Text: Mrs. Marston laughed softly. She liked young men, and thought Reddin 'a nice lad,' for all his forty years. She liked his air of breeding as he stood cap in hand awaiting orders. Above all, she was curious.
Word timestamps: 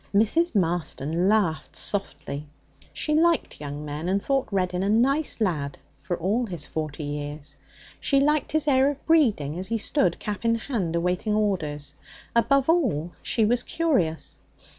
Mrs. 0.15 0.55
Marston 0.55 1.29
laughed 1.29 1.75
softly. 1.75 2.47
She 2.91 3.13
liked 3.13 3.61
young 3.61 3.85
men, 3.85 4.09
and 4.09 4.19
thought 4.19 4.47
Reddin 4.49 4.81
'a 4.81 4.89
nice 4.89 5.39
lad,' 5.39 5.77
for 5.99 6.17
all 6.17 6.47
his 6.47 6.65
forty 6.65 7.03
years. 7.03 7.55
She 7.99 8.19
liked 8.19 8.51
his 8.53 8.67
air 8.67 8.89
of 8.89 9.05
breeding 9.05 9.59
as 9.59 9.67
he 9.67 9.77
stood 9.77 10.17
cap 10.17 10.43
in 10.43 10.55
hand 10.55 10.95
awaiting 10.95 11.35
orders. 11.35 11.93
Above 12.35 12.67
all, 12.67 13.11
she 13.21 13.45
was 13.45 13.61
curious. 13.61 14.39